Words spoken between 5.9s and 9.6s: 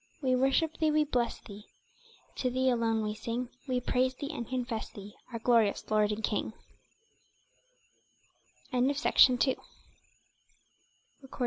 Lord and King Led in Peace.